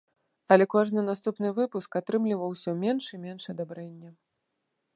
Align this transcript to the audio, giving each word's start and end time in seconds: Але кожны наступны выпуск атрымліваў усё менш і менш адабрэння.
Але 0.53 0.65
кожны 0.75 1.03
наступны 1.09 1.51
выпуск 1.59 1.97
атрымліваў 1.99 2.55
усё 2.55 2.71
менш 2.85 3.03
і 3.19 3.23
менш 3.27 3.43
адабрэння. 3.57 4.09